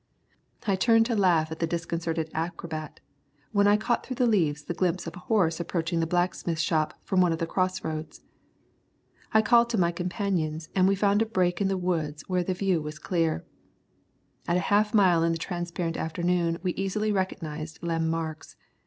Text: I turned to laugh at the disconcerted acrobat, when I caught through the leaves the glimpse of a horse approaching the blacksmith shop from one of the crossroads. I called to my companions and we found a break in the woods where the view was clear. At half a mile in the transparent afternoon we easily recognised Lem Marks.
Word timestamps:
I 0.65 0.75
turned 0.75 1.05
to 1.05 1.15
laugh 1.15 1.51
at 1.51 1.59
the 1.59 1.67
disconcerted 1.67 2.31
acrobat, 2.33 2.99
when 3.51 3.67
I 3.67 3.77
caught 3.77 4.03
through 4.03 4.15
the 4.15 4.25
leaves 4.25 4.63
the 4.63 4.73
glimpse 4.73 5.05
of 5.05 5.15
a 5.15 5.19
horse 5.29 5.59
approaching 5.59 5.99
the 5.99 6.07
blacksmith 6.07 6.57
shop 6.57 6.95
from 7.03 7.21
one 7.21 7.31
of 7.31 7.37
the 7.37 7.45
crossroads. 7.45 8.21
I 9.31 9.43
called 9.43 9.69
to 9.69 9.77
my 9.77 9.91
companions 9.91 10.69
and 10.73 10.87
we 10.87 10.95
found 10.95 11.21
a 11.21 11.25
break 11.27 11.61
in 11.61 11.67
the 11.67 11.77
woods 11.77 12.23
where 12.27 12.43
the 12.43 12.55
view 12.55 12.81
was 12.81 12.97
clear. 12.97 13.45
At 14.47 14.57
half 14.57 14.91
a 14.91 14.97
mile 14.97 15.21
in 15.23 15.33
the 15.33 15.37
transparent 15.37 15.97
afternoon 15.97 16.57
we 16.63 16.71
easily 16.73 17.11
recognised 17.11 17.77
Lem 17.83 18.09
Marks. 18.09 18.55